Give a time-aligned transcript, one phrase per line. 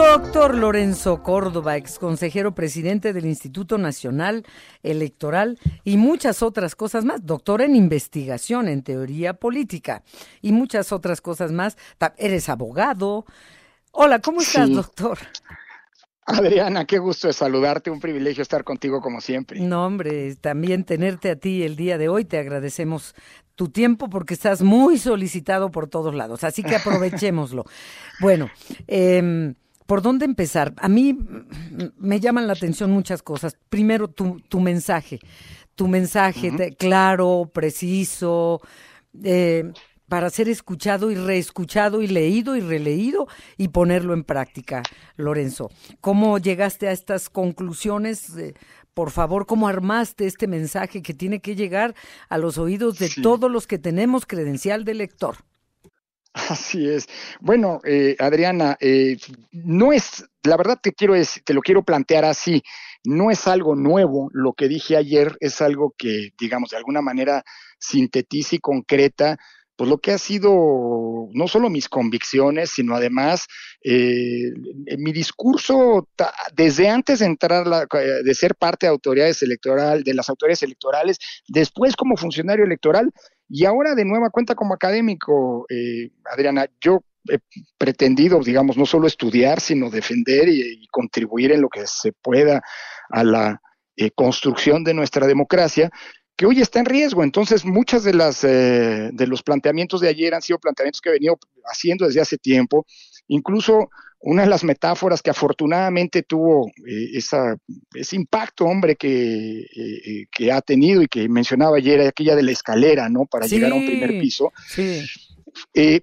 [0.00, 4.46] Doctor Lorenzo Córdoba, ex consejero presidente del Instituto Nacional
[4.82, 7.26] Electoral y muchas otras cosas más.
[7.26, 10.02] Doctor en investigación, en teoría política
[10.40, 11.76] y muchas otras cosas más.
[12.16, 13.26] Eres abogado.
[13.92, 15.18] Hola, ¿cómo estás, doctor?
[16.24, 19.60] Adriana, qué gusto de saludarte, un privilegio estar contigo como siempre.
[19.60, 23.14] No, hombre, también tenerte a ti el día de hoy, te agradecemos
[23.54, 27.66] tu tiempo porque estás muy solicitado por todos lados, así que aprovechémoslo.
[28.20, 28.48] bueno,
[28.88, 29.52] eh,
[29.90, 30.72] ¿Por dónde empezar?
[30.76, 31.18] A mí
[31.98, 33.56] me llaman la atención muchas cosas.
[33.68, 35.18] Primero, tu, tu mensaje.
[35.74, 38.60] Tu mensaje claro, preciso,
[39.24, 39.72] eh,
[40.08, 43.26] para ser escuchado y reescuchado y leído y releído
[43.58, 44.84] y ponerlo en práctica,
[45.16, 45.72] Lorenzo.
[46.00, 48.36] ¿Cómo llegaste a estas conclusiones?
[48.36, 48.54] Eh,
[48.94, 51.96] por favor, ¿cómo armaste este mensaje que tiene que llegar
[52.28, 55.38] a los oídos de todos los que tenemos credencial de lector?
[56.32, 57.06] Así es.
[57.40, 59.16] Bueno, eh, Adriana, eh,
[59.52, 62.62] no es, la verdad te quiero te lo quiero plantear así.
[63.04, 64.28] No es algo nuevo.
[64.32, 67.42] Lo que dije ayer es algo que, digamos, de alguna manera
[67.78, 69.38] sintetiza y concreta
[69.80, 73.46] pues lo que ha sido no solo mis convicciones, sino además
[73.82, 74.52] eh,
[74.98, 76.06] mi discurso
[76.52, 77.66] desde antes de entrar,
[78.22, 83.10] de ser parte de autoridades electorales, de las autoridades electorales, después como funcionario electoral
[83.50, 87.38] y ahora de nueva cuenta como académico, eh, Adriana, yo he
[87.76, 92.62] pretendido, digamos, no solo estudiar, sino defender y, contribuir en lo que se pueda
[93.10, 93.60] a la
[93.96, 95.90] eh, construcción de nuestra democracia
[96.36, 97.24] que hoy está en riesgo.
[97.24, 101.12] Entonces, muchas de las eh, de los planteamientos de ayer han sido planteamientos que he
[101.12, 102.86] venido haciendo desde hace tiempo.
[103.26, 103.90] Incluso
[104.20, 107.56] una de las metáforas que afortunadamente tuvo eh, esa,
[107.94, 112.52] ese impacto, hombre, que, eh, que, ha tenido y que mencionaba ayer, aquella de la
[112.52, 113.24] escalera, ¿no?
[113.26, 114.52] Para llegar a un primer piso.
[114.68, 115.02] Sí.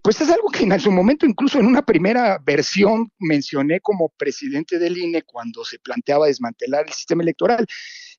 [0.01, 4.79] pues es algo que en su momento, incluso en una primera versión, mencioné como presidente
[4.79, 7.67] del INE cuando se planteaba desmantelar el sistema electoral.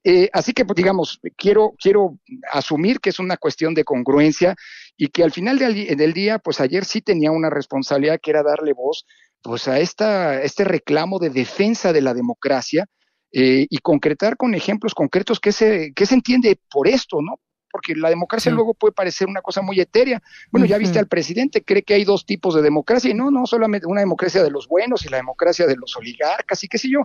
[0.05, 2.19] Eh, así que, pues, digamos, quiero, quiero
[2.53, 4.57] asumir que es una cuestión de congruencia
[4.97, 8.73] y que al final del, día, pues ayer sí tenía una responsabilidad que era darle
[8.73, 9.05] voz
[9.43, 12.87] pues a esta, este reclamo de defensa de la democracia
[13.33, 17.41] eh, y concretar con ejemplos concretos qué se, qué se entiende por esto, ¿no?
[17.71, 20.23] porque la democracia luego puede parecer una cosa muy etérea.
[20.51, 23.47] Bueno, ya viste al presidente, cree que hay dos tipos de democracia, y no, no
[23.47, 26.91] solamente una democracia de los buenos y la democracia de los oligarcas y qué sé
[26.91, 27.01] yo,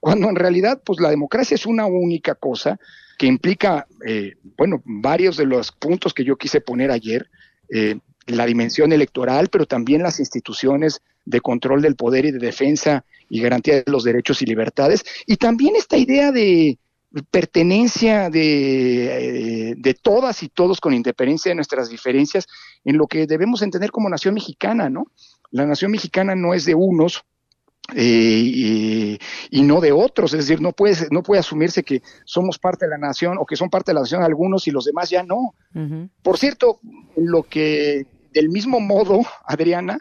[0.00, 2.78] cuando en realidad, pues la democracia es una única cosa
[3.18, 7.28] que implica, eh, bueno, varios de los puntos que yo quise poner ayer,
[7.70, 13.04] eh, la dimensión electoral, pero también las instituciones de control del poder y de defensa
[13.28, 16.78] y garantía de los derechos y libertades, y también esta idea de,
[17.30, 22.46] pertenencia de, eh, de, todas y todos con independencia de nuestras diferencias
[22.84, 25.06] en lo que debemos entender como nación mexicana, ¿no?
[25.50, 27.24] La nación mexicana no es de unos,
[27.94, 29.18] eh,
[29.50, 32.90] y, no de otros, es decir, no puede, no puede asumirse que somos parte de
[32.90, 35.54] la nación o que son parte de la nación algunos y los demás ya no.
[36.22, 36.80] Por cierto,
[37.16, 39.98] lo que del mismo modo, Adriana,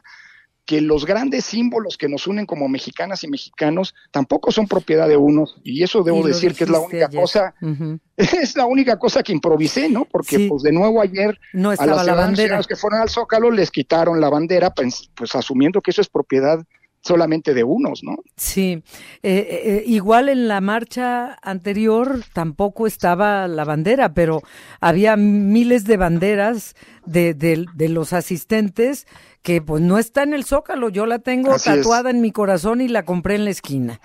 [0.65, 5.15] que los grandes símbolos que nos unen como mexicanas y mexicanos tampoco son propiedad de
[5.15, 7.53] unos y eso debo decir que es la única cosa
[8.17, 12.05] es la única cosa que improvisé no porque pues de nuevo ayer no a las
[12.05, 12.61] la bandera.
[12.67, 16.59] que fueron al Zócalo les quitaron la bandera pues, pues asumiendo que eso es propiedad
[17.05, 18.17] solamente de unos, ¿no?
[18.35, 18.83] Sí, eh,
[19.23, 24.41] eh, eh, igual en la marcha anterior tampoco estaba la bandera, pero
[24.79, 29.05] había miles de banderas de, de, los asistentes
[29.43, 32.87] que pues no está en el zócalo, yo la tengo tatuada en mi corazón y
[32.87, 34.01] la compré en la esquina.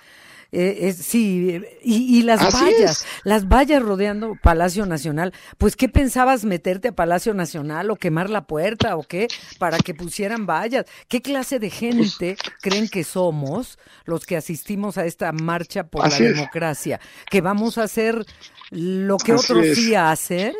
[0.53, 5.33] Eh, sí, y, las vallas, las vallas rodeando Palacio Nacional.
[5.57, 9.29] Pues, ¿qué pensabas meterte a Palacio Nacional o quemar la puerta o qué
[9.59, 10.85] para que pusieran vallas?
[11.07, 16.17] ¿Qué clase de gente creen que somos los que asistimos a esta marcha por la
[16.17, 16.99] democracia?
[17.29, 18.25] ¿Que vamos a hacer
[18.71, 20.53] lo que otros sí hacen?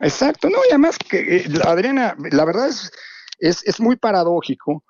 [0.00, 2.90] Exacto, no, y además que eh, Adriana, la verdad es,
[3.38, 4.84] es, es muy paradójico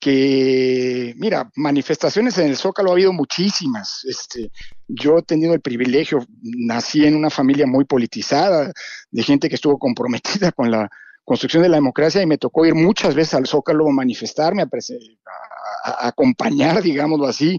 [0.00, 4.04] que, mira, manifestaciones en el Zócalo ha habido muchísimas.
[4.04, 4.50] Este,
[4.86, 8.72] yo he tenido el privilegio, nací en una familia muy politizada,
[9.10, 10.88] de gente que estuvo comprometida con la
[11.24, 16.08] construcción de la democracia y me tocó ir muchas veces al Zócalo a manifestarme, a,
[16.08, 17.58] acompañar, digámoslo así,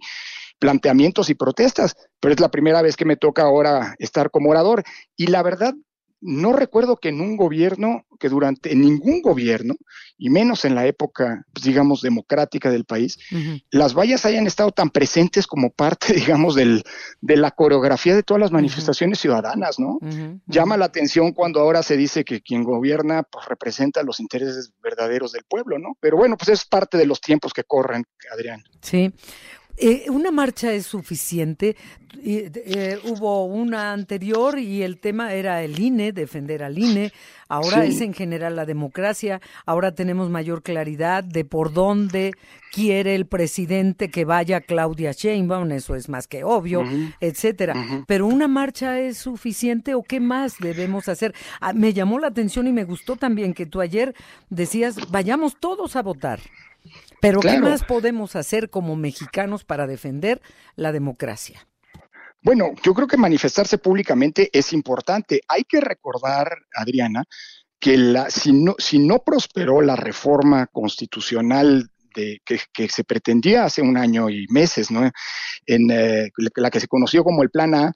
[0.60, 4.84] planteamientos y protestas, pero es la primera vez que me toca ahora estar como orador.
[5.16, 5.74] Y la verdad,
[6.22, 9.76] no recuerdo que en un gobierno, que durante en ningún gobierno,
[10.18, 13.18] y menos en la época, pues, digamos, democrática del país,
[13.72, 16.84] las vallas hayan estado tan presentes como parte, digamos, del,
[17.22, 20.00] de la coreografía de todas las manifestaciones ciudadanas, ¿no?
[20.46, 25.32] Llama la atención cuando ahora se dice que quien gobierna pues, representa los intereses verdaderos
[25.32, 25.98] del pueblo, ¿no?
[26.02, 28.64] Pero bueno, pues es parte de los tiempos que corren, Adrián.
[28.82, 29.14] Sí.
[29.82, 31.78] Eh, ¿Una marcha es suficiente?
[32.22, 37.14] Eh, hubo una anterior y el tema era el INE, defender al INE.
[37.48, 39.40] Ahora es en general la democracia.
[39.66, 42.34] Ahora tenemos mayor claridad de por dónde
[42.74, 45.72] quiere el presidente que vaya Claudia Sheinbaum.
[45.72, 46.84] Eso es más que obvio,
[47.22, 48.04] etcétera.
[48.06, 51.34] Pero una marcha es suficiente o qué más debemos hacer?
[51.62, 54.14] Ah, me llamó la atención y me gustó también que tú ayer
[54.50, 56.42] decías vayamos todos a votar.
[57.22, 60.42] Pero ¿qué más podemos hacer como mexicanos para defender
[60.76, 61.68] la democracia?
[62.42, 65.42] Bueno, yo creo que manifestarse públicamente es importante.
[65.48, 67.26] Hay que recordar, Adriana,
[67.80, 73.82] que la, si, no, si no prosperó la reforma constitucional de, que, se pretendía hace
[73.82, 75.10] un año y meses, ¿no?
[75.66, 77.94] En eh, la que se conoció como el Plan A,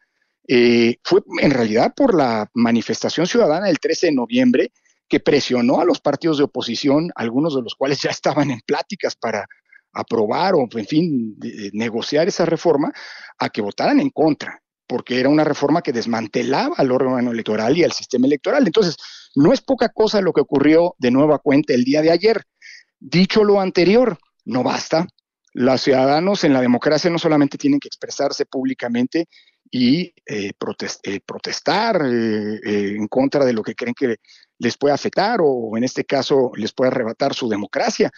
[0.47, 4.71] eh, fue en realidad por la manifestación ciudadana del 13 de noviembre
[5.07, 9.15] que presionó a los partidos de oposición, algunos de los cuales ya estaban en pláticas
[9.15, 9.45] para
[9.93, 11.37] aprobar o, en fin,
[11.73, 12.91] negociar esa reforma,
[13.37, 17.83] a que votaran en contra, porque era una reforma que desmantelaba al órgano electoral y
[17.83, 18.65] al sistema electoral.
[18.65, 18.97] Entonces,
[19.35, 22.43] no es poca cosa lo que ocurrió de nueva cuenta el día de ayer.
[22.99, 25.07] Dicho lo anterior, no basta.
[25.53, 29.27] Los ciudadanos en la democracia no solamente tienen que expresarse públicamente,
[29.75, 30.51] y eh,
[31.03, 32.59] eh, protestar eh,
[32.95, 34.17] en contra de lo que creen que
[34.59, 38.11] les puede afectar o en este caso les puede arrebatar su democracia.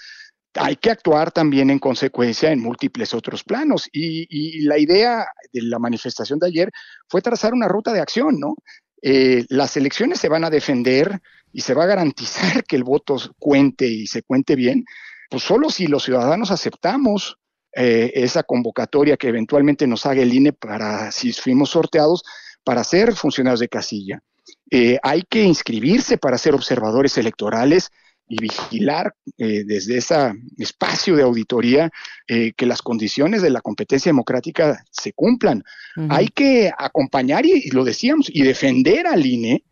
[0.56, 5.80] Hay que actuar también en consecuencia en múltiples otros planos y, la idea de la
[5.80, 6.72] manifestación de ayer
[7.08, 8.56] fue trazar una ruta de acción, ¿no?
[9.02, 11.22] las elecciones se van a defender
[11.54, 14.84] y se va a garantizar que el voto cuente y se cuente bien,
[15.30, 17.38] pues solo si los ciudadanos aceptamos
[17.78, 22.24] eh, esa convocatoria que eventualmente nos haga el INE para, si fuimos sorteados,
[22.64, 24.24] para ser funcionarios de casilla.
[24.72, 27.92] Eh, hay que inscribirse para ser observadores electorales
[28.30, 30.16] y vigilar eh, desde ese
[30.58, 31.92] espacio de auditoría
[32.26, 35.64] que las condiciones de la competencia democrática se cumplan.
[36.10, 39.64] Hay que acompañar, y, lo decíamos, y defender al INE,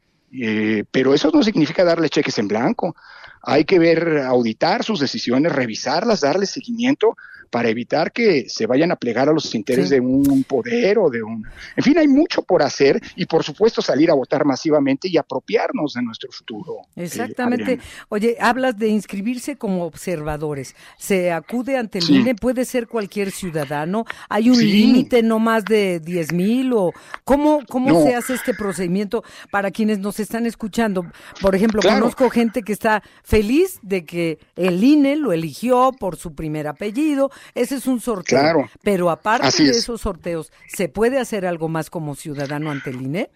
[0.91, 2.95] pero eso no significa darle cheques en blanco.
[3.41, 7.15] Hay que ver, auditar sus decisiones, revisarlas, darle seguimiento
[7.53, 11.21] para evitar que se vayan a plegar a los intereses de un poder o de
[11.21, 11.45] un...
[11.75, 15.93] En fin, hay mucho por hacer y por supuesto salir a votar masivamente y apropiarnos
[15.93, 16.77] de nuestro futuro.
[16.95, 17.77] Eh, Exactamente.
[18.09, 20.75] Oye, hablas de inscribirse como observadores.
[20.97, 22.33] ¿Se acude ante el INE?
[22.33, 24.05] ¿Puede ser cualquier ciudadano?
[24.29, 26.73] ¿Hay un límite no más de 10 mil?
[26.73, 26.91] o
[27.23, 31.05] ¿Cómo, cómo se hace este procedimiento para quienes nos están escuchando?
[31.39, 36.33] Por ejemplo, conozco gente que está feliz de que el INE lo eligió por su
[36.33, 38.39] primer apellido ese es un sorteo.
[38.39, 38.69] Claro.
[38.81, 43.29] Pero aparte de esos sorteos, ¿se puede hacer algo más como ciudadano ante el INE?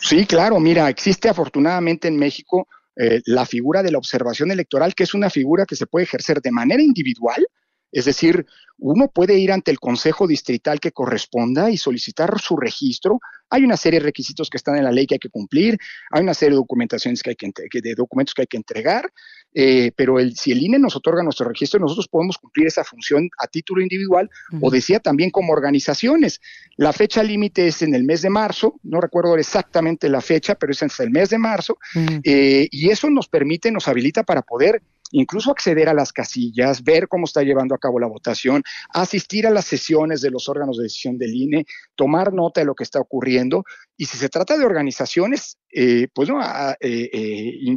[0.00, 0.60] Sí, claro.
[0.60, 5.30] Mira, existe afortunadamente en México eh, la figura de la observación electoral, que es una
[5.30, 7.46] figura que se puede ejercer de manera individual,
[7.92, 8.44] es decir,
[8.78, 13.20] uno puede ir ante el Consejo Distrital que corresponda y solicitar su registro.
[13.48, 15.78] Hay una serie de requisitos que están en la ley que hay que cumplir,
[16.10, 19.10] hay una serie de documentaciones que hay que, de documentos que hay que entregar,
[19.58, 23.30] eh, pero el, si el INE nos otorga nuestro registro, nosotros podemos cumplir esa función
[23.38, 24.28] a título individual
[24.60, 26.42] o decía también como organizaciones.
[26.76, 30.72] La fecha límite es en el mes de marzo, no recuerdo exactamente la fecha, pero
[30.72, 31.78] es hasta el mes de marzo,
[32.22, 34.82] eh, y eso nos permite, nos habilita para poder
[35.12, 39.50] incluso acceder a las casillas, ver cómo está llevando a cabo la votación, asistir a
[39.50, 43.00] las sesiones de los órganos de decisión del INE, tomar nota de lo que está
[43.00, 43.64] ocurriendo.
[43.96, 47.76] Y si se trata de organizaciones, eh, pues no, ah, eh, eh,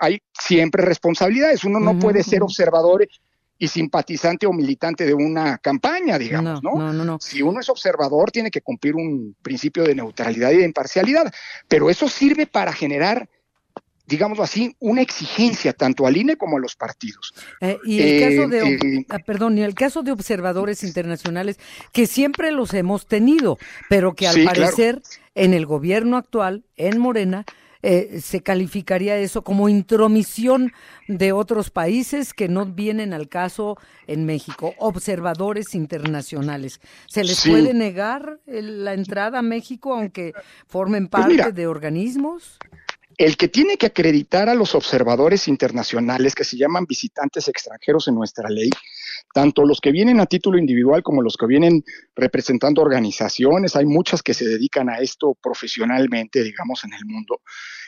[0.00, 1.64] hay, siempre responsabilidades.
[1.64, 3.06] Uno no puede ser observador
[3.58, 6.74] y simpatizante o militante de una campaña, digamos, ¿no?
[6.74, 7.18] No, no, no.
[7.20, 11.32] Si uno es observador, tiene que cumplir un principio de neutralidad y de imparcialidad,
[11.66, 13.28] pero eso sirve para generar
[14.06, 17.34] digámoslo así, una exigencia tanto al INE como a los partidos.
[17.60, 21.58] Eh, y el caso de, eh, eh, ah, perdón, y el caso de observadores internacionales,
[21.92, 23.58] que siempre los hemos tenido,
[23.88, 25.02] pero que al parecer
[25.34, 27.44] en el gobierno actual, en Morena,
[27.82, 30.72] se calificaría eso como intromisión
[31.06, 33.76] de otros países que no vienen al caso
[34.08, 36.80] en México, observadores internacionales.
[37.06, 40.32] ¿Se les puede negar la entrada a México aunque
[40.66, 42.58] formen pues parte de organismos?
[43.18, 48.14] El que tiene que acreditar a los observadores internacionales, que se llaman visitantes extranjeros en
[48.14, 48.68] nuestra ley,
[49.32, 51.82] tanto los que vienen a título individual como los que vienen
[52.14, 57.40] representando organizaciones, hay muchas que se dedican a esto profesionalmente, digamos, en el mundo.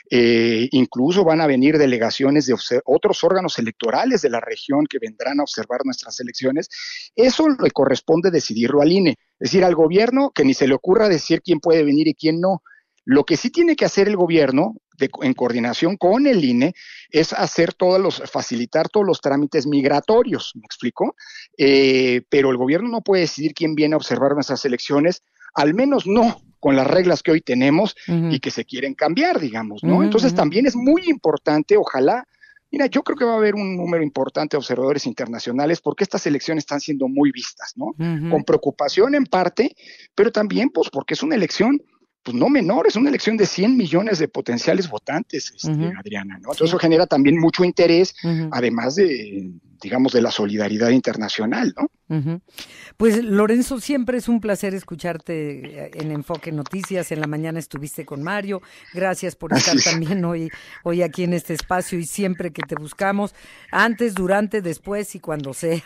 [0.09, 2.55] Eh, incluso van a venir delegaciones de
[2.85, 6.69] otros órganos electorales de la región que vendrán a observar nuestras elecciones.
[7.15, 11.07] Eso le corresponde decidirlo al INE, es decir, al gobierno que ni se le ocurra
[11.07, 12.63] decir quién puede venir y quién no.
[13.05, 14.75] Lo que sí tiene que hacer el gobierno,
[15.21, 16.73] en coordinación con el INE,
[17.09, 21.15] es hacer todos los, facilitar todos los trámites migratorios, ¿me explico?
[21.57, 26.07] Eh, pero el gobierno no puede decidir quién viene a observar nuestras elecciones, al menos
[26.07, 30.03] no con las reglas que hoy tenemos y que se quieren cambiar, digamos, ¿no?
[30.03, 32.25] Entonces también es muy importante, ojalá,
[32.71, 36.27] Mira, yo creo que va a haber un número importante de observadores internacionales porque estas
[36.27, 37.93] elecciones están siendo muy vistas, ¿no?
[38.29, 39.75] Con preocupación en parte,
[40.13, 41.81] pero también pues porque es una elección
[42.29, 46.51] pues no menor, es una elección de 100 millones de potenciales votantes, este, Adriana, ¿no?
[46.51, 48.13] Entonces eso genera también mucho interés,
[48.51, 49.49] además de,
[49.81, 51.89] digamos, de la solidaridad internacional, ¿no?
[52.97, 57.11] Pues Lorenzo, siempre es un placer escucharte eh, en Enfoque Noticias.
[57.11, 58.61] En la mañana estuviste con Mario.
[58.93, 60.49] Gracias por estar también hoy,
[60.83, 63.33] hoy aquí en este espacio y siempre que te buscamos,
[63.71, 65.81] antes, durante, después y cuando sea.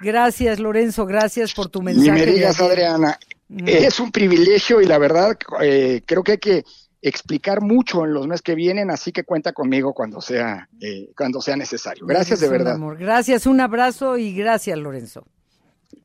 [0.00, 2.26] Gracias, Lorenzo, gracias por tu mensaje.
[2.26, 3.18] Me digas, Adriana,
[3.66, 6.64] es un privilegio y la verdad eh, creo que hay que
[7.02, 11.42] explicar mucho en los meses que vienen, así que cuenta conmigo cuando sea, eh, cuando
[11.42, 12.06] sea necesario.
[12.06, 12.74] Gracias de verdad.
[12.74, 12.96] Amor.
[12.96, 15.26] Gracias, un abrazo y gracias, Lorenzo.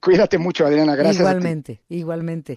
[0.02, 0.96] Cuídate mucho, Adriana.
[0.96, 1.20] Gracias.
[1.20, 2.56] Igualmente, igualmente.